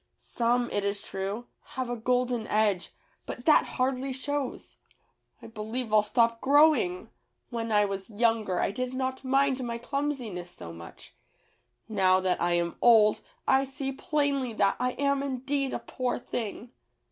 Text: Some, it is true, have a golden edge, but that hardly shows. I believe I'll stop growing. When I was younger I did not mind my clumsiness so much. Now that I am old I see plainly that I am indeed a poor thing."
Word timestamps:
Some, 0.17 0.71
it 0.71 0.83
is 0.83 0.99
true, 0.99 1.45
have 1.77 1.87
a 1.87 1.95
golden 1.95 2.47
edge, 2.47 2.89
but 3.27 3.45
that 3.45 3.65
hardly 3.77 4.11
shows. 4.11 4.77
I 5.43 5.45
believe 5.45 5.93
I'll 5.93 6.01
stop 6.01 6.41
growing. 6.41 7.11
When 7.51 7.71
I 7.71 7.85
was 7.85 8.09
younger 8.09 8.59
I 8.59 8.71
did 8.71 8.95
not 8.95 9.23
mind 9.23 9.63
my 9.63 9.77
clumsiness 9.77 10.49
so 10.49 10.73
much. 10.73 11.13
Now 11.87 12.19
that 12.19 12.41
I 12.41 12.53
am 12.53 12.77
old 12.81 13.21
I 13.47 13.63
see 13.63 13.91
plainly 13.91 14.53
that 14.53 14.75
I 14.79 14.93
am 14.93 15.21
indeed 15.21 15.71
a 15.71 15.77
poor 15.77 16.17
thing." 16.17 16.71